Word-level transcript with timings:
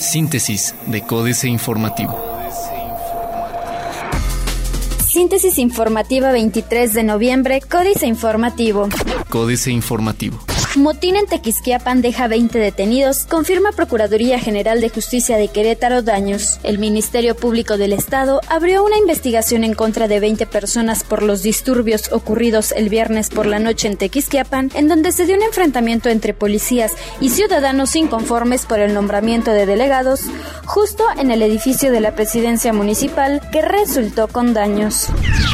Síntesis 0.00 0.74
de 0.86 1.02
Códice 1.02 1.48
Informativo. 1.48 2.18
Síntesis 5.06 5.58
informativa 5.58 6.30
23 6.32 6.94
de 6.94 7.02
noviembre, 7.02 7.60
Códice 7.60 8.06
Informativo. 8.06 8.88
Códice 9.28 9.70
Informativo. 9.70 10.47
Motín 10.76 11.16
en 11.16 11.26
Tequisquiapan 11.26 12.02
deja 12.02 12.28
20 12.28 12.58
detenidos, 12.58 13.24
confirma 13.24 13.72
Procuraduría 13.72 14.38
General 14.38 14.80
de 14.80 14.90
Justicia 14.90 15.36
de 15.36 15.48
Querétaro 15.48 16.02
daños. 16.02 16.60
El 16.62 16.78
Ministerio 16.78 17.34
Público 17.34 17.78
del 17.78 17.92
Estado 17.92 18.40
abrió 18.48 18.84
una 18.84 18.98
investigación 18.98 19.64
en 19.64 19.74
contra 19.74 20.08
de 20.08 20.20
20 20.20 20.46
personas 20.46 21.04
por 21.04 21.22
los 21.22 21.42
disturbios 21.42 22.12
ocurridos 22.12 22.72
el 22.72 22.90
viernes 22.90 23.30
por 23.30 23.46
la 23.46 23.58
noche 23.58 23.88
en 23.88 23.96
Tequisquiapan, 23.96 24.70
en 24.74 24.88
donde 24.88 25.12
se 25.12 25.24
dio 25.26 25.36
un 25.36 25.42
enfrentamiento 25.42 26.10
entre 26.10 26.34
policías 26.34 26.92
y 27.20 27.30
ciudadanos 27.30 27.96
inconformes 27.96 28.66
por 28.66 28.78
el 28.78 28.94
nombramiento 28.94 29.52
de 29.52 29.66
delegados, 29.66 30.22
justo 30.66 31.04
en 31.18 31.30
el 31.30 31.42
edificio 31.42 31.90
de 31.90 32.00
la 32.00 32.14
presidencia 32.14 32.72
municipal, 32.72 33.40
que 33.50 33.62
resultó 33.62 34.28
con 34.28 34.54
daños. 34.54 35.08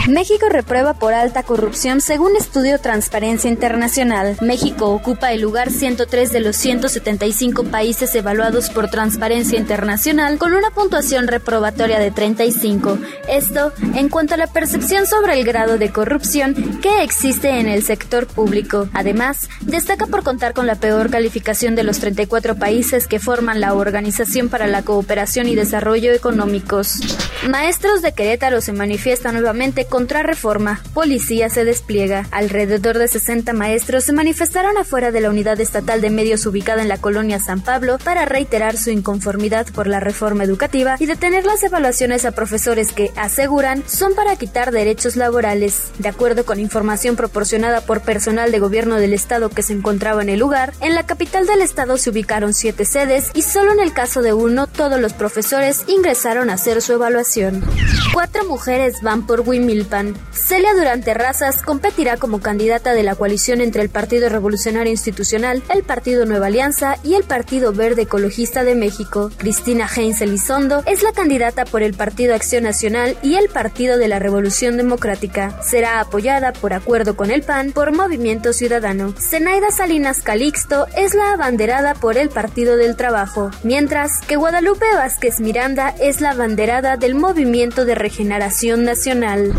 México 0.08 0.50
reprueba 0.50 0.92
por 0.92 1.14
alta 1.14 1.44
corrupción 1.44 2.02
según 2.02 2.36
estudio 2.36 2.78
Transparencia 2.78 3.48
Internacional. 3.48 4.36
México 4.42 4.90
ocupa 4.90 5.32
el 5.32 5.40
lugar 5.40 5.70
103 5.70 6.30
de 6.30 6.40
los 6.40 6.56
175 6.56 7.64
países 7.64 8.14
evaluados 8.14 8.68
por 8.68 8.90
Transparencia 8.90 9.58
Internacional 9.58 10.36
con 10.36 10.52
una 10.52 10.70
puntuación 10.70 11.26
reprobatoria 11.26 11.98
de 11.98 12.10
35. 12.10 12.98
Esto 13.28 13.72
en 13.94 14.10
cuanto 14.10 14.34
a 14.34 14.36
la 14.36 14.46
percepción 14.46 15.06
sobre 15.06 15.38
el 15.38 15.44
grado 15.46 15.78
de 15.78 15.90
corrupción 15.90 16.54
que 16.82 17.02
existe 17.02 17.58
en 17.58 17.66
el 17.66 17.82
sector 17.82 18.26
público. 18.26 18.88
Además, 18.92 19.48
destaca 19.62 20.06
por 20.06 20.22
contar 20.22 20.52
con 20.52 20.66
la 20.66 20.74
peor 20.74 21.08
calificación 21.08 21.74
de 21.76 21.82
los 21.82 21.98
34 22.00 22.56
países 22.56 23.06
que 23.06 23.20
forman 23.20 23.62
la 23.62 23.72
Organización 23.72 24.50
para 24.50 24.66
la 24.66 24.82
Cooperación 24.82 25.48
y 25.48 25.54
Desarrollo 25.54 26.12
Económicos. 26.12 27.00
Maestros 27.48 28.02
de 28.02 28.12
Querétaro 28.12 28.60
se 28.60 28.72
manifiestan 28.72 29.34
nuevamente 29.34 29.86
contra 29.94 30.24
reforma. 30.24 30.80
Policía 30.92 31.48
se 31.48 31.64
despliega. 31.64 32.26
Alrededor 32.32 32.98
de 32.98 33.06
60 33.06 33.52
maestros 33.52 34.02
se 34.02 34.12
manifestaron 34.12 34.76
a 34.76 34.82
fuera 34.82 35.12
de 35.12 35.20
la 35.20 35.30
unidad 35.30 35.60
estatal 35.60 36.00
de 36.00 36.10
medios 36.10 36.46
ubicada 36.46 36.82
en 36.82 36.88
la 36.88 36.96
colonia 36.96 37.38
San 37.38 37.60
Pablo 37.60 37.98
para 38.02 38.24
reiterar 38.24 38.76
su 38.76 38.90
inconformidad 38.90 39.68
por 39.68 39.86
la 39.86 40.00
reforma 40.00 40.42
educativa 40.42 40.96
y 40.98 41.06
detener 41.06 41.44
las 41.44 41.62
evaluaciones 41.62 42.24
a 42.24 42.32
profesores 42.32 42.90
que, 42.90 43.12
aseguran, 43.14 43.84
son 43.86 44.16
para 44.16 44.34
quitar 44.34 44.72
derechos 44.72 45.14
laborales. 45.14 45.92
De 46.00 46.08
acuerdo 46.08 46.44
con 46.44 46.58
información 46.58 47.14
proporcionada 47.14 47.80
por 47.82 48.00
personal 48.00 48.50
de 48.50 48.58
gobierno 48.58 48.96
del 48.96 49.12
estado 49.12 49.48
que 49.48 49.62
se 49.62 49.74
encontraba 49.74 50.22
en 50.22 50.28
el 50.28 50.40
lugar, 50.40 50.72
en 50.80 50.96
la 50.96 51.06
capital 51.06 51.46
del 51.46 51.62
estado 51.62 51.98
se 51.98 52.10
ubicaron 52.10 52.52
siete 52.52 52.84
sedes 52.84 53.30
y 53.32 53.42
solo 53.42 53.70
en 53.70 53.78
el 53.78 53.92
caso 53.92 54.22
de 54.22 54.32
uno 54.32 54.66
todos 54.66 55.00
los 55.00 55.12
profesores 55.12 55.84
ingresaron 55.86 56.50
a 56.50 56.54
hacer 56.54 56.82
su 56.82 56.94
evaluación. 56.94 57.62
Cuatro 58.12 58.44
mujeres 58.44 59.00
van 59.00 59.24
por 59.24 59.42
Celia 60.32 60.74
Durante 60.74 61.14
Razas 61.14 61.62
competirá 61.62 62.16
como 62.16 62.40
candidata 62.40 62.94
de 62.94 63.02
la 63.02 63.14
coalición 63.14 63.60
entre 63.60 63.82
el 63.82 63.88
Partido 63.88 64.28
Revolucionario 64.28 64.90
Institucional, 64.90 65.62
el 65.72 65.82
Partido 65.82 66.26
Nueva 66.26 66.46
Alianza 66.46 66.96
y 67.02 67.14
el 67.14 67.24
Partido 67.24 67.72
Verde 67.72 68.02
Ecologista 68.02 68.64
de 68.64 68.74
México. 68.74 69.30
Cristina 69.36 69.88
Heinz 69.94 70.20
Elizondo 70.20 70.82
es 70.86 71.02
la 71.02 71.12
candidata 71.12 71.64
por 71.64 71.82
el 71.82 71.94
Partido 71.94 72.34
Acción 72.34 72.64
Nacional 72.64 73.16
y 73.22 73.34
el 73.34 73.48
Partido 73.48 73.98
de 73.98 74.08
la 74.08 74.18
Revolución 74.18 74.76
Democrática. 74.76 75.60
Será 75.62 76.00
apoyada 76.00 76.52
por 76.52 76.72
acuerdo 76.72 77.16
con 77.16 77.30
el 77.30 77.42
PAN 77.42 77.72
por 77.72 77.92
Movimiento 77.92 78.52
Ciudadano. 78.52 79.14
Zenaida 79.18 79.70
Salinas 79.70 80.22
Calixto 80.22 80.86
es 80.96 81.14
la 81.14 81.32
abanderada 81.32 81.94
por 81.94 82.16
el 82.16 82.28
Partido 82.28 82.76
del 82.76 82.96
Trabajo, 82.96 83.50
mientras 83.62 84.20
que 84.20 84.36
Guadalupe 84.36 84.86
Vázquez 84.94 85.40
Miranda 85.40 85.94
es 86.00 86.20
la 86.20 86.30
abanderada 86.30 86.96
del 86.96 87.14
Movimiento 87.14 87.84
de 87.84 87.94
Regeneración 87.94 88.84
Nacional. 88.84 89.52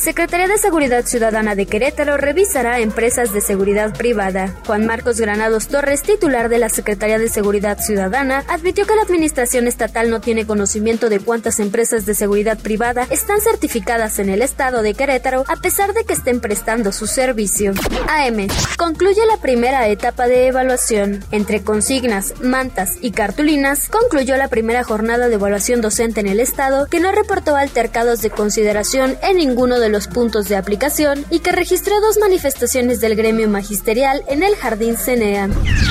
Secretaría 0.00 0.48
de 0.48 0.56
Seguridad 0.56 1.04
Ciudadana 1.04 1.54
de 1.54 1.66
Querétaro 1.66 2.16
revisará 2.16 2.80
empresas 2.80 3.34
de 3.34 3.42
seguridad 3.42 3.94
privada. 3.94 4.54
Juan 4.66 4.86
Marcos 4.86 5.20
Granados 5.20 5.68
Torres, 5.68 6.02
titular 6.02 6.48
de 6.48 6.58
la 6.58 6.70
Secretaría 6.70 7.18
de 7.18 7.28
Seguridad 7.28 7.78
Ciudadana, 7.78 8.42
admitió 8.48 8.86
que 8.86 8.96
la 8.96 9.02
Administración 9.02 9.66
Estatal 9.66 10.08
no 10.08 10.20
tiene 10.20 10.46
conocimiento 10.46 11.10
de 11.10 11.20
cuántas 11.20 11.60
empresas 11.60 12.06
de 12.06 12.14
seguridad 12.14 12.58
privada 12.58 13.06
están 13.10 13.42
certificadas 13.42 14.18
en 14.18 14.30
el 14.30 14.40
estado 14.40 14.82
de 14.82 14.94
Querétaro 14.94 15.44
a 15.48 15.56
pesar 15.56 15.92
de 15.92 16.04
que 16.04 16.14
estén 16.14 16.40
prestando 16.40 16.92
su 16.92 17.06
servicio. 17.06 17.72
AM. 18.08 18.48
Concluye 18.78 19.20
la 19.26 19.36
primera 19.36 19.86
etapa 19.88 20.28
de 20.28 20.46
evaluación. 20.46 21.22
Entre 21.30 21.62
consignas, 21.62 22.40
mantas 22.40 22.94
y 23.02 23.10
cartulinas, 23.10 23.88
concluyó 23.88 24.38
la 24.38 24.48
primera 24.48 24.82
jornada 24.82 25.28
de 25.28 25.34
evaluación 25.34 25.82
docente 25.82 26.20
en 26.20 26.28
el 26.28 26.40
estado 26.40 26.86
que 26.86 27.00
no 27.00 27.12
reportó 27.12 27.54
altercados 27.54 28.22
de 28.22 28.30
consideración 28.30 29.18
en 29.22 29.40
ninguno 29.60 29.78
de 29.78 29.90
los 29.90 30.08
puntos 30.08 30.48
de 30.48 30.56
aplicación 30.56 31.26
y 31.28 31.40
que 31.40 31.52
registró 31.52 32.00
dos 32.00 32.16
manifestaciones 32.16 32.98
del 33.02 33.14
gremio 33.14 33.46
magisterial 33.46 34.24
en 34.26 34.42
el 34.42 34.56
Jardín 34.56 34.96
Cenea. 34.96 35.50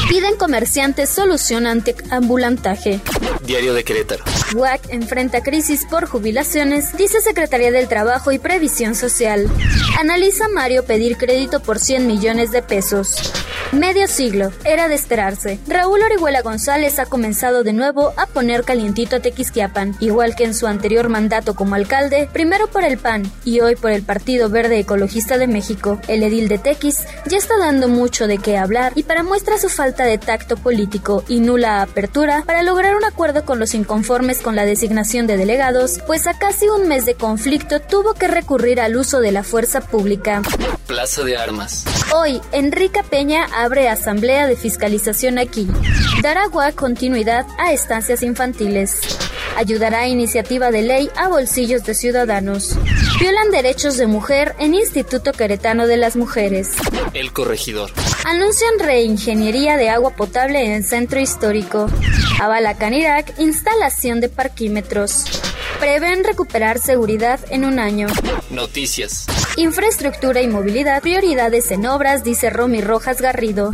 Piden 0.10 0.38
comerciantes 0.38 1.08
solución 1.12 1.68
ante 1.68 1.96
ambulantaje. 2.10 3.00
Diario 3.46 3.76
de 3.76 3.84
Querétaro. 3.84 4.24
WAC 4.56 4.90
enfrenta 4.90 5.44
crisis 5.44 5.86
por 5.86 6.08
jubilaciones, 6.08 6.98
dice 6.98 7.22
Secretaría 7.22 7.72
del 7.72 7.88
Trabajo 7.88 8.32
y 8.32 8.40
Previsión 8.40 8.96
Social. 8.96 9.48
Analiza 10.00 10.48
Mario 10.50 10.84
pedir 10.84 11.18
crédito 11.18 11.60
por 11.60 11.78
100 11.78 12.08
millones 12.08 12.52
de 12.52 12.64
pesos. 12.64 13.32
Medio 13.72 14.08
siglo, 14.08 14.52
era 14.66 14.88
de 14.88 14.96
esperarse. 14.96 15.60
Raúl 15.68 16.02
Orihuela 16.02 16.42
González 16.42 16.98
ha 16.98 17.06
comenzado 17.06 17.64
de 17.64 17.72
nuevo 17.72 18.14
a 18.18 18.26
poner 18.26 18.64
calientito 18.64 19.18
a 19.18 19.20
Tequisquiapan, 19.20 19.96
igual 20.00 20.36
que 20.36 20.44
en 20.44 20.56
su 20.56 20.66
anterior 20.66 21.08
mandato 21.08 21.54
como 21.54 21.76
alcalde, 21.76 22.28
primero 22.34 22.66
por 22.68 22.84
el 22.84 22.98
PAN 22.98 23.32
y 23.46 23.60
hoy 23.60 23.76
por 23.76 23.92
el 23.92 24.02
Partido 24.02 24.50
Verde 24.50 24.80
Ecologista 24.80 25.38
de 25.38 25.46
México. 25.46 26.02
El 26.08 26.24
edil 26.24 26.48
de 26.48 26.58
Tequis 26.58 27.06
ya 27.28 27.38
está 27.38 27.60
dando 27.60 27.88
mucho 27.88 28.26
de 28.26 28.40
qué 28.40 28.58
hablar 28.58 28.94
y 28.96 29.04
para 29.04 29.22
muestra 29.22 29.60
su 29.60 29.70
falta 29.70 30.04
de 30.04 30.18
tacto 30.18 30.58
político 30.58 31.24
y 31.28 31.40
nula 31.40 31.84
apertura 31.84 32.44
para 32.48 32.64
lograr 32.64 32.96
un 32.96 33.06
acuerdo 33.06 33.46
con 33.46 33.60
los 33.60 33.76
inconformes 33.76 34.40
con 34.40 34.56
la 34.56 34.66
designación 34.66 35.28
de 35.28 35.38
delegados, 35.38 36.00
pues 36.08 36.26
a 36.26 36.38
casi 36.40 36.68
un 36.68 36.88
mes 36.88 37.06
de 37.06 37.14
conflicto 37.14 37.80
tuvo 37.80 38.16
que 38.16 38.28
recurrir 38.28 38.82
al 38.82 38.98
uso 38.98 39.20
de 39.22 39.32
la 39.32 39.44
fuerza 39.44 39.80
pública. 39.82 40.42
Plaza 40.88 41.24
de 41.24 41.38
Armas. 41.38 41.86
Hoy, 42.12 42.42
Enrica 42.52 43.04
Peña 43.04 43.46
abre 43.54 43.88
asamblea 43.88 44.48
de 44.48 44.56
fiscalización 44.56 45.38
aquí. 45.38 45.68
Dará 46.24 46.50
continuidad 46.76 47.46
a 47.60 47.72
estancias 47.72 48.24
infantiles. 48.24 49.02
Ayudará 49.56 50.02
a 50.02 50.08
iniciativa 50.08 50.72
de 50.72 50.82
ley 50.82 51.12
a 51.16 51.28
bolsillos 51.28 51.84
de 51.84 51.94
ciudadanos. 51.94 52.76
Violan 53.20 53.52
derechos 53.52 53.98
de 53.98 54.08
mujer 54.08 54.56
en 54.58 54.74
Instituto 54.74 55.34
Queretano 55.34 55.86
de 55.86 55.98
las 55.98 56.16
Mujeres. 56.16 56.78
El 57.14 57.32
corregidor. 57.32 57.92
Anuncian 58.26 58.80
reingeniería 58.80 59.78
de 59.78 59.90
agua 59.90 60.16
potable 60.16 60.74
en 60.74 60.84
centro 60.84 61.20
histórico. 61.20 61.90
Avala 62.42 62.76
Canirac 62.76 63.38
instalación 63.38 64.20
de 64.20 64.30
parquímetros. 64.30 65.26
Prevén 65.80 66.24
recuperar 66.24 66.80
seguridad 66.80 67.40
en 67.50 67.66
un 67.66 67.80
año. 67.80 68.08
Noticias. 68.50 69.26
Infraestructura 69.58 70.42
y 70.42 70.48
movilidad, 70.48 71.02
prioridades 71.02 71.72
en 71.72 71.86
obras, 71.86 72.24
dice 72.24 72.50
Romy 72.50 72.82
Rojas 72.82 73.22
Garrido. 73.22 73.72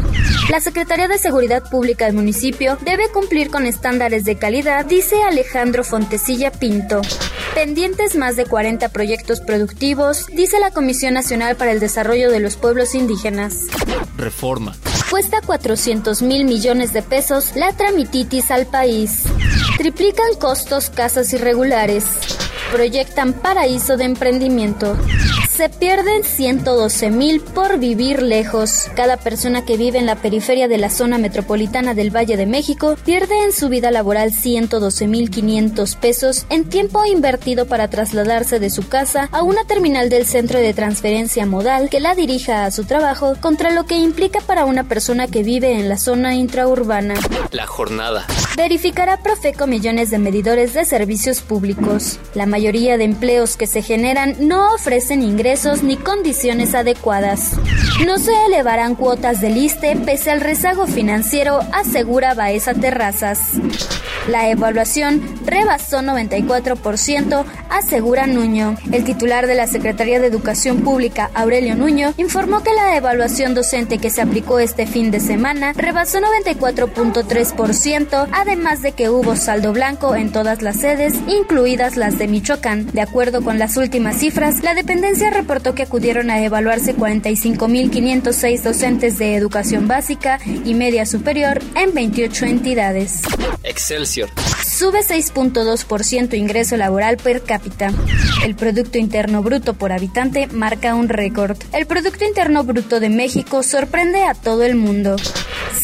La 0.50 0.60
Secretaría 0.60 1.08
de 1.08 1.18
Seguridad 1.18 1.70
Pública 1.70 2.06
del 2.06 2.16
municipio 2.16 2.78
debe 2.82 3.10
cumplir 3.10 3.50
con 3.50 3.66
estándares 3.66 4.26
de 4.26 4.38
calidad, 4.38 4.86
dice 4.86 5.24
Alejandro 5.24 5.84
Fontecilla 5.84 6.52
Pinto. 6.52 7.02
Pendientes 7.54 8.16
más 8.16 8.36
de 8.36 8.46
40 8.46 8.90
proyectos 8.90 9.42
productivos, 9.42 10.28
dice 10.28 10.60
la 10.60 10.72
Comisión 10.72 11.14
Nacional 11.14 11.56
para 11.56 11.72
el 11.72 11.80
Desarrollo 11.80 12.30
de 12.30 12.40
los 12.40 12.58
Pueblos 12.58 12.96
Indígenas. 12.96 13.68
Reforma. 14.18 14.76
Cuesta 15.10 15.40
400 15.46 16.22
mil 16.22 16.46
millones 16.46 16.92
de 16.92 17.02
pesos 17.02 17.56
la 17.56 17.72
tramititis 17.74 18.52
al 18.52 18.66
país. 18.66 19.24
Triplican 19.78 20.36
costos 20.40 20.90
casas 20.90 21.34
irregulares. 21.34 22.06
Proyectan 22.72 23.34
paraíso 23.34 23.98
de 23.98 24.06
emprendimiento. 24.06 24.98
Se 25.56 25.70
pierden 25.70 26.26
112 26.26 27.12
mil 27.12 27.40
por 27.40 27.80
vivir 27.80 28.22
lejos. 28.22 28.90
Cada 28.94 29.16
persona 29.16 29.64
que 29.64 29.78
vive 29.78 29.98
en 29.98 30.06
la 30.06 30.18
periferia 30.18 30.68
de 30.68 30.78
la 30.78 30.90
zona 30.90 31.18
metropolitana 31.18 31.94
del 31.94 32.14
Valle 32.14 32.36
de 32.36 32.46
México 32.46 32.98
pierde 33.06 33.42
en 33.46 33.54
su 33.54 33.70
vida 33.70 33.90
laboral 33.90 34.34
112 34.34 35.08
mil 35.08 35.30
500 35.30 35.96
pesos 35.96 36.46
en 36.50 36.66
tiempo 36.68 37.06
invertido 37.06 37.68
para 37.68 37.90
trasladarse 37.90 38.60
de 38.60 38.70
su 38.70 38.90
casa 38.90 39.30
a 39.32 39.44
una 39.44 39.64
terminal 39.64 40.10
del 40.10 40.26
centro 40.26 40.60
de 40.60 40.74
transferencia 40.74 41.46
modal 41.46 41.90
que 41.90 42.02
la 42.02 42.16
dirija 42.16 42.66
a 42.66 42.72
su 42.72 42.84
trabajo 42.84 43.36
contra 43.40 43.72
lo 43.72 43.86
que 43.86 43.96
implica 43.96 44.42
para 44.42 44.66
una 44.66 44.84
persona 44.84 45.28
que 45.28 45.44
vive 45.44 45.80
en 45.80 45.88
la 45.88 45.98
zona 45.98 46.36
intraurbana. 46.36 47.14
La 47.52 47.66
jornada. 47.66 48.28
Verificará 48.58 49.24
Profeco 49.24 49.68
millones 49.68 50.10
de 50.10 50.18
medidores 50.18 50.74
de 50.74 50.84
servicios 50.84 51.40
públicos. 51.40 52.20
La 52.34 52.46
mayoría 52.46 52.98
de 52.98 53.06
empleos 53.06 53.56
que 53.56 53.68
se 53.68 53.82
generan 53.82 54.36
no 54.40 54.74
ofrecen 54.74 55.22
ingresos 55.22 55.45
ni 55.84 55.96
condiciones 55.96 56.74
adecuadas. 56.74 57.52
No 58.04 58.18
se 58.18 58.32
elevarán 58.48 58.96
cuotas 58.96 59.42
del 59.42 59.58
ISTE 59.58 59.96
pese 59.98 60.32
al 60.32 60.42
rezago 60.42 60.88
financiero, 60.88 61.60
asegura 61.72 62.34
Baeza 62.34 62.74
Terrazas. 62.74 63.40
La 64.28 64.50
evaluación 64.50 65.22
rebasó 65.46 66.00
94%, 66.00 67.46
asegura 67.70 68.26
Nuño. 68.26 68.76
El 68.92 69.04
titular 69.04 69.46
de 69.46 69.54
la 69.54 69.68
Secretaría 69.68 70.20
de 70.20 70.28
Educación 70.28 70.82
Pública, 70.82 71.30
Aurelio 71.36 71.76
Nuño, 71.76 72.14
informó 72.18 72.64
que 72.64 72.74
la 72.74 72.98
evaluación 72.98 73.54
docente 73.54 74.00
que 74.00 74.10
se 74.10 74.22
aplicó 74.22 74.60
este 74.60 74.88
fin 74.88 75.12
de 75.12 75.20
semana 75.20 75.74
rebasó 75.74 76.20
94.3%, 76.20 78.28
además 78.32 78.82
de 78.82 78.94
que 78.94 79.10
hubo 79.10 79.36
saldo 79.36 79.74
blanco 79.74 80.16
en 80.16 80.32
todas 80.32 80.64
las 80.64 80.78
sedes, 80.78 81.14
incluidas 81.28 81.96
las 81.96 82.18
de 82.18 82.28
Michoacán. 82.28 82.88
De 82.88 83.02
acuerdo 83.02 83.44
con 83.44 83.60
las 83.60 83.78
últimas 83.78 84.18
cifras, 84.18 84.64
la 84.64 84.74
dependencia 84.74 85.30
reportó 85.30 85.76
que 85.76 85.84
acudieron 85.84 86.32
a 86.32 86.44
evaluarse 86.44 86.96
45.506 86.96 88.62
docentes 88.62 89.20
de 89.20 89.36
educación 89.36 89.88
básica 89.88 90.40
y 90.46 90.74
media 90.74 91.06
superior 91.06 91.62
en 91.76 91.94
28 91.94 92.46
entidades. 92.46 93.22
Excelsior. 93.64 94.15
Sube 94.66 95.00
6.2% 95.00 96.36
ingreso 96.36 96.78
laboral 96.78 97.18
per 97.18 97.44
cápita. 97.44 97.92
El 98.44 98.56
Producto 98.56 98.98
Interno 98.98 99.42
Bruto 99.42 99.74
por 99.74 99.92
habitante 99.92 100.48
marca 100.48 100.96
un 100.96 101.10
récord. 101.10 101.58
El 101.74 101.86
Producto 101.86 102.26
Interno 102.26 102.64
Bruto 102.64 103.00
de 103.00 103.10
México 103.10 103.64
sorprende 103.64 104.24
a 104.24 104.34
todo 104.34 104.64
el 104.64 104.76
mundo. 104.76 105.16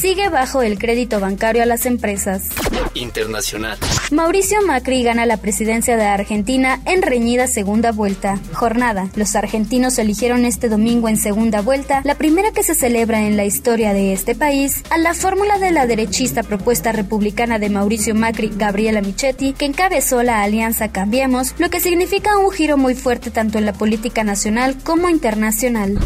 Sigue 0.01 0.29
bajo 0.29 0.63
el 0.63 0.79
crédito 0.79 1.19
bancario 1.19 1.61
a 1.61 1.67
las 1.67 1.85
empresas. 1.85 2.49
Internacional. 2.95 3.77
Mauricio 4.09 4.57
Macri 4.65 5.03
gana 5.03 5.27
la 5.27 5.37
presidencia 5.37 5.95
de 5.95 6.05
Argentina 6.05 6.81
en 6.85 7.03
reñida 7.03 7.45
segunda 7.45 7.91
vuelta. 7.91 8.39
Jornada. 8.51 9.09
Los 9.15 9.35
argentinos 9.35 9.99
eligieron 9.99 10.43
este 10.43 10.69
domingo 10.69 11.07
en 11.07 11.17
segunda 11.17 11.61
vuelta, 11.61 12.01
la 12.03 12.15
primera 12.15 12.51
que 12.51 12.63
se 12.63 12.73
celebra 12.73 13.27
en 13.27 13.37
la 13.37 13.45
historia 13.45 13.93
de 13.93 14.11
este 14.11 14.33
país, 14.33 14.81
a 14.89 14.97
la 14.97 15.13
fórmula 15.13 15.59
de 15.59 15.69
la 15.69 15.85
derechista 15.85 16.41
propuesta 16.41 16.91
republicana 16.91 17.59
de 17.59 17.69
Mauricio 17.69 18.15
Macri, 18.15 18.51
Gabriela 18.55 19.01
Michetti, 19.01 19.53
que 19.53 19.65
encabezó 19.65 20.23
la 20.23 20.41
alianza 20.41 20.91
Cambiemos, 20.91 21.53
lo 21.59 21.69
que 21.69 21.79
significa 21.79 22.39
un 22.39 22.49
giro 22.49 22.75
muy 22.75 22.95
fuerte 22.95 23.29
tanto 23.29 23.59
en 23.59 23.67
la 23.67 23.73
política 23.73 24.23
nacional 24.23 24.77
como 24.83 25.09
internacional. 25.09 25.99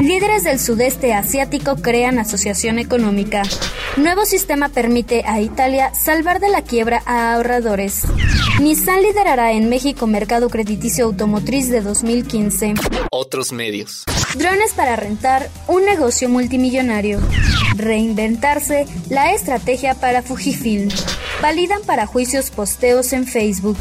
Líderes 0.00 0.44
del 0.44 0.60
sudeste 0.60 1.14
asiático 1.14 1.74
crean 1.82 2.20
asociación 2.20 2.78
económica. 2.78 3.39
Nuevo 3.96 4.24
sistema 4.24 4.68
permite 4.68 5.22
a 5.26 5.40
Italia 5.40 5.92
salvar 5.94 6.40
de 6.40 6.48
la 6.48 6.62
quiebra 6.62 7.02
a 7.06 7.34
ahorradores. 7.34 8.02
Nissan 8.60 9.02
liderará 9.02 9.52
en 9.52 9.68
México 9.68 10.06
mercado 10.06 10.48
crediticio 10.48 11.06
automotriz 11.06 11.68
de 11.70 11.80
2015. 11.80 12.74
Otros 13.10 13.52
medios. 13.52 14.04
Drones 14.34 14.74
para 14.74 14.96
rentar, 14.96 15.48
un 15.66 15.84
negocio 15.84 16.28
multimillonario. 16.28 17.20
Reinventarse, 17.76 18.86
la 19.08 19.32
estrategia 19.32 19.94
para 19.94 20.22
Fujifilm. 20.22 20.88
Validan 21.42 21.80
para 21.86 22.06
juicios 22.06 22.50
posteos 22.50 23.12
en 23.12 23.26
Facebook. 23.26 23.78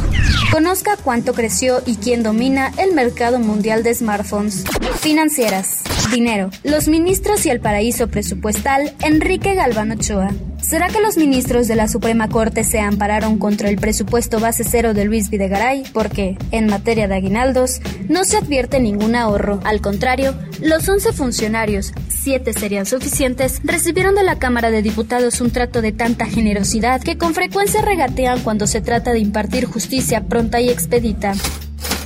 Conozca 0.52 0.98
cuánto 0.98 1.34
creció 1.34 1.84
y 1.86 1.98
quién 1.98 2.24
domina 2.24 2.72
el 2.78 2.94
mercado 2.94 3.38
mundial 3.38 3.84
de 3.84 3.94
smartphones. 3.94 4.64
Financieras. 5.00 5.82
Dinero. 6.12 6.50
Los 6.64 6.88
ministros 6.88 7.46
y 7.46 7.52
el 7.52 7.60
paraíso 7.60 8.08
presupuestal, 8.08 8.96
Enrique 9.02 9.54
Galván 9.54 9.92
Ochoa. 9.92 10.32
¿Será 10.70 10.88
que 10.90 11.02
los 11.02 11.18
ministros 11.18 11.68
de 11.68 11.76
la 11.76 11.88
Suprema 11.88 12.30
Corte 12.30 12.64
se 12.64 12.80
ampararon 12.80 13.40
contra 13.40 13.70
el 13.70 13.78
presupuesto 13.78 14.40
base 14.40 14.64
cero 14.64 14.94
de 14.94 15.04
Luis 15.04 15.32
Videgaray? 15.32 15.82
Porque, 15.94 16.38
en 16.52 16.68
materia 16.68 17.08
de 17.08 17.16
aguinaldos, 17.16 17.82
no 18.08 18.24
se 18.24 18.38
advierte 18.38 18.80
ningún 18.80 19.16
ahorro. 19.16 19.60
Al 19.64 19.82
contrario, 19.82 20.36
los 20.62 20.88
11 20.88 21.12
funcionarios, 21.14 21.92
7 22.10 22.54
serían 22.54 22.86
suficientes, 22.86 23.62
recibieron 23.64 24.14
de 24.14 24.22
la 24.22 24.38
Cámara 24.38 24.70
de 24.70 24.84
Diputados 24.84 25.42
un 25.42 25.50
trato 25.50 25.82
de 25.82 25.92
tanta 25.92 26.28
generosidad 26.28 27.02
que 27.02 27.18
con 27.18 27.34
frecuencia 27.34 27.82
regatean 27.82 28.42
cuando 28.42 28.68
se 28.68 28.80
trata 28.80 29.12
de 29.12 29.18
impartir 29.18 29.66
justicia 29.66 30.26
pronta 30.26 30.62
y 30.62 30.70
expedita. 30.70 31.34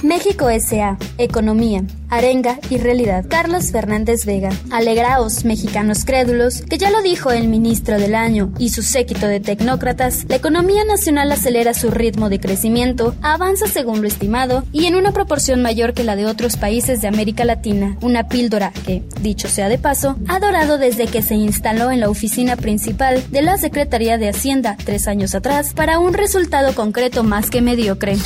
México 0.03 0.49
S.A. 0.49 0.97
Economía, 1.17 1.85
Arenga 2.09 2.59
y 2.69 2.77
Realidad. 2.77 3.25
Carlos 3.29 3.71
Fernández 3.71 4.25
Vega. 4.25 4.49
Alegraos, 4.69 5.45
mexicanos 5.45 6.03
crédulos, 6.03 6.61
que 6.61 6.77
ya 6.77 6.91
lo 6.91 7.01
dijo 7.01 7.31
el 7.31 7.47
ministro 7.47 7.97
del 7.97 8.13
año 8.13 8.51
y 8.59 8.69
su 8.69 8.83
séquito 8.83 9.27
de 9.27 9.39
tecnócratas, 9.39 10.25
la 10.27 10.35
economía 10.35 10.83
nacional 10.83 11.31
acelera 11.31 11.73
su 11.73 11.89
ritmo 11.89 12.29
de 12.29 12.41
crecimiento, 12.41 13.15
avanza 13.21 13.67
según 13.67 14.01
lo 14.01 14.07
estimado 14.09 14.65
y 14.73 14.87
en 14.87 14.95
una 14.95 15.13
proporción 15.13 15.61
mayor 15.61 15.93
que 15.93 16.03
la 16.03 16.17
de 16.17 16.25
otros 16.25 16.57
países 16.57 17.01
de 17.01 17.07
América 17.07 17.45
Latina. 17.45 17.97
Una 18.01 18.27
píldora 18.27 18.73
que, 18.85 19.03
dicho 19.21 19.47
sea 19.47 19.69
de 19.69 19.77
paso, 19.77 20.17
ha 20.27 20.39
dorado 20.39 20.77
desde 20.77 21.07
que 21.07 21.21
se 21.21 21.35
instaló 21.35 21.91
en 21.91 22.01
la 22.01 22.09
oficina 22.09 22.57
principal 22.57 23.23
de 23.31 23.41
la 23.41 23.57
Secretaría 23.57 24.17
de 24.17 24.27
Hacienda 24.27 24.75
tres 24.83 25.07
años 25.07 25.33
atrás 25.33 25.73
para 25.73 25.99
un 25.99 26.13
resultado 26.13 26.75
concreto 26.75 27.23
más 27.23 27.49
que 27.49 27.61
mediocre. 27.61 28.17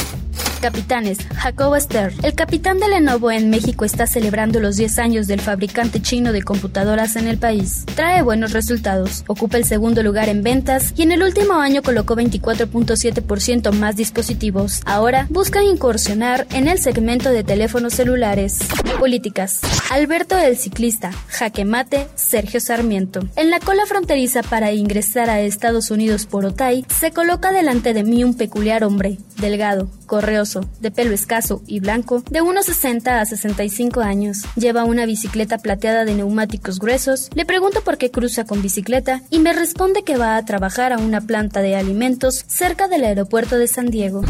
Capitanes, 0.59 1.19
Jacob 1.35 1.79
Stern. 1.79 2.15
El 2.23 2.33
capitán 2.33 2.79
de 2.79 2.87
Lenovo 2.87 3.31
en 3.31 3.49
México 3.49 3.85
está 3.85 4.07
celebrando 4.07 4.59
los 4.59 4.77
10 4.77 4.99
años 4.99 5.27
del 5.27 5.41
fabricante 5.41 6.01
chino 6.01 6.31
de 6.31 6.43
computadoras 6.43 7.15
en 7.15 7.27
el 7.27 7.37
país. 7.37 7.85
Trae 7.95 8.21
buenos 8.21 8.53
resultados, 8.53 9.23
ocupa 9.27 9.57
el 9.57 9.65
segundo 9.65 10.03
lugar 10.03 10.29
en 10.29 10.43
ventas 10.43 10.93
y 10.95 11.03
en 11.03 11.11
el 11.11 11.23
último 11.23 11.53
año 11.55 11.81
colocó 11.81 12.15
24.7% 12.15 13.71
más 13.71 13.95
dispositivos. 13.95 14.81
Ahora 14.85 15.27
busca 15.29 15.63
incursionar 15.63 16.47
en 16.51 16.67
el 16.67 16.79
segmento 16.79 17.29
de 17.29 17.43
teléfonos 17.43 17.93
celulares. 17.93 18.59
Políticas. 18.99 19.61
Alberto 19.89 20.37
el 20.37 20.57
ciclista, 20.57 21.11
jaque 21.29 21.65
mate, 21.65 22.07
Sergio 22.15 22.59
Sarmiento. 22.59 23.21
En 23.35 23.49
la 23.49 23.59
cola 23.59 23.85
fronteriza 23.85 24.41
para 24.43 24.71
ingresar 24.71 25.29
a 25.29 25.41
Estados 25.41 25.91
Unidos 25.91 26.25
por 26.25 26.45
Otay, 26.45 26.85
se 26.89 27.11
coloca 27.11 27.51
delante 27.51 27.93
de 27.93 28.03
mí 28.03 28.23
un 28.23 28.35
peculiar 28.35 28.83
hombre, 28.83 29.17
delgado, 29.37 29.89
correoso, 30.05 30.65
de 30.79 30.91
pelo 30.91 31.13
escaso 31.13 31.61
y 31.67 31.79
blanco, 31.79 32.23
de 32.29 32.41
unos 32.41 32.65
60 32.65 33.19
a 33.19 33.25
65 33.25 34.01
años. 34.01 34.43
Lleva 34.55 34.83
una 34.83 35.05
bicicleta 35.05 35.57
plateada 35.57 36.05
de 36.05 36.15
neumáticos 36.15 36.79
gruesos. 36.79 37.29
Le 37.35 37.45
pregunto 37.45 37.81
por 37.81 37.97
qué 37.97 38.11
cruza 38.11 38.45
con 38.45 38.61
bicicleta 38.61 39.21
y 39.29 39.39
me 39.39 39.53
responde 39.53 40.03
que 40.03 40.17
va 40.17 40.37
a 40.37 40.45
trabajar 40.45 40.93
a 40.93 40.97
una 40.97 41.21
planta 41.21 41.61
de 41.61 41.75
alimentos 41.75 42.45
cerca 42.47 42.87
del 42.87 43.03
aeropuerto 43.03 43.57
de 43.57 43.67
San 43.67 43.87
Diego. 43.87 44.23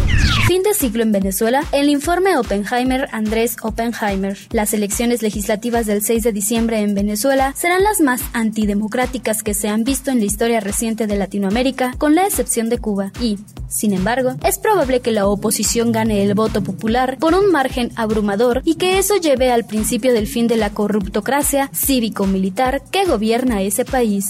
Fin 0.48 0.64
de 0.64 0.74
siglo 0.74 1.04
en 1.04 1.12
Venezuela. 1.12 1.64
El 1.72 1.90
informe 1.90 2.38
Oppenheimer 2.38 3.10
Andrés 3.12 3.58
Oppenheimer. 3.62 4.38
Las 4.52 4.74
elecciones 4.74 5.22
legislativas 5.22 5.86
del 5.86 6.02
6 6.02 6.24
de 6.24 6.32
diciembre 6.32 6.80
en 6.80 6.96
Venezuela 6.96 7.54
serán 7.56 7.84
las 7.84 8.00
más 8.00 8.22
antidemocráticas 8.34 9.44
que 9.44 9.54
se 9.54 9.68
han 9.68 9.84
visto 9.84 10.12
en 10.12 10.20
la 10.20 10.26
historia 10.26 10.60
reciente 10.60 11.08
de 11.08 11.18
Latinoamérica, 11.18 11.94
con 11.98 12.16
la 12.16 12.26
excepción 12.26 12.70
de 12.70 12.80
Cuba. 12.80 13.12
Y, 13.22 13.40
sin 13.68 13.94
embargo, 13.94 14.36
es 14.44 14.58
probable 14.58 14.97
que 15.02 15.12
la 15.12 15.28
oposición 15.28 15.92
gane 15.92 16.24
el 16.24 16.34
voto 16.34 16.64
popular 16.64 17.18
por 17.20 17.34
un 17.34 17.52
margen 17.52 17.92
abrumador 17.96 18.62
y 18.66 18.76
que 18.76 18.98
eso 18.98 19.18
lleve 19.18 19.52
al 19.52 19.66
principio 19.66 20.14
del 20.14 20.28
fin 20.28 20.48
de 20.48 20.58
la 20.58 20.72
corruptocracia 20.72 21.70
cívico-militar 21.74 22.82
que 22.92 23.06
gobierna 23.06 23.62
ese 23.62 23.86
país. 23.86 24.30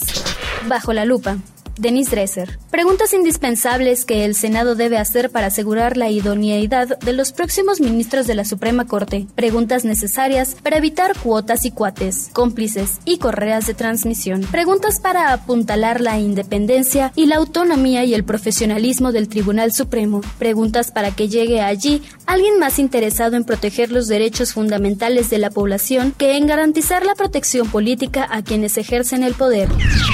Bajo 0.67 0.93
la 0.93 1.05
lupa. 1.05 1.37
Denis 1.79 2.09
Dresser. 2.11 2.57
Preguntas 2.71 3.13
indispensables 3.13 4.05
que 4.05 4.25
el 4.25 4.35
Senado 4.35 4.75
debe 4.75 4.97
hacer 4.97 5.29
para 5.29 5.47
asegurar 5.47 5.97
la 5.97 6.09
idoneidad 6.09 6.99
de 6.99 7.13
los 7.13 7.31
próximos 7.31 7.81
ministros 7.81 8.27
de 8.27 8.35
la 8.35 8.45
Suprema 8.45 8.85
Corte. 8.85 9.27
Preguntas 9.35 9.85
necesarias 9.85 10.55
para 10.61 10.77
evitar 10.77 11.17
cuotas 11.17 11.65
y 11.65 11.71
cuates, 11.71 12.29
cómplices 12.33 12.99
y 13.05 13.17
correas 13.17 13.67
de 13.67 13.73
transmisión. 13.73 14.41
Preguntas 14.41 14.99
para 14.99 15.33
apuntalar 15.33 16.01
la 16.01 16.19
independencia 16.19 17.11
y 17.15 17.25
la 17.25 17.37
autonomía 17.37 18.03
y 18.05 18.13
el 18.13 18.23
profesionalismo 18.23 19.11
del 19.11 19.27
Tribunal 19.27 19.71
Supremo. 19.71 20.21
Preguntas 20.39 20.91
para 20.91 21.11
que 21.11 21.29
llegue 21.29 21.61
allí 21.61 22.01
alguien 22.25 22.59
más 22.59 22.79
interesado 22.79 23.37
en 23.37 23.43
proteger 23.43 23.91
los 23.91 24.07
derechos 24.07 24.53
fundamentales 24.53 25.29
de 25.29 25.37
la 25.37 25.49
población 25.49 26.13
que 26.17 26.37
en 26.37 26.47
garantizar 26.47 27.05
la 27.05 27.15
protección 27.15 27.69
política 27.69 28.27
a 28.29 28.41
quienes 28.43 28.77
ejercen 28.77 29.23
el 29.23 29.33
poder. 29.33 29.69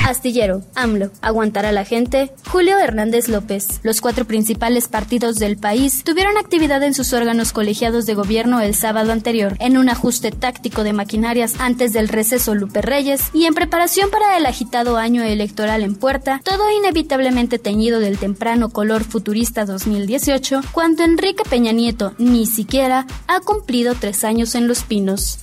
Astillero, 0.06 0.64
AMLO, 0.76 1.12
aguanta 1.22 1.53
a 1.62 1.72
la 1.72 1.86
gente, 1.86 2.32
Julio 2.50 2.80
Hernández 2.80 3.28
López. 3.28 3.80
Los 3.84 4.02
cuatro 4.02 4.26
principales 4.26 4.88
partidos 4.88 5.36
del 5.36 5.58
país 5.58 6.04
tuvieron 6.04 6.38
actividad 6.38 6.82
en 6.82 6.96
sus 6.96 7.14
órganos 7.14 7.54
colegiados 7.54 8.06
de 8.08 8.16
gobierno 8.16 8.60
el 8.60 8.74
sábado 8.74 9.12
anterior, 9.12 9.56
en 9.60 9.78
un 9.78 9.88
ajuste 9.88 10.32
táctico 10.32 10.84
de 10.84 10.94
maquinarias 10.94 11.56
antes 11.60 11.94
del 11.94 12.10
receso 12.10 12.56
Lupe 12.56 12.82
Reyes 12.82 13.30
y 13.34 13.46
en 13.46 13.54
preparación 13.54 14.10
para 14.10 14.36
el 14.38 14.48
agitado 14.48 14.98
año 14.98 15.22
electoral 15.22 15.84
en 15.84 15.96
puerta, 15.96 16.42
todo 16.44 16.64
inevitablemente 16.72 17.60
teñido 17.60 18.00
del 18.00 18.18
temprano 18.18 18.70
color 18.70 19.04
futurista 19.04 19.66
2018, 19.66 20.62
cuando 20.72 21.04
Enrique 21.04 21.44
Peña 21.48 21.72
Nieto 21.72 22.16
ni 22.18 22.48
siquiera 22.48 23.06
ha 23.28 23.40
cumplido 23.42 23.94
tres 23.94 24.24
años 24.24 24.56
en 24.56 24.68
Los 24.68 24.84
Pinos. 24.84 25.38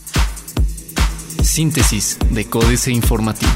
Síntesis 1.43 2.19
de 2.31 2.45
Códice 2.45 2.91
Informativo. 2.91 3.51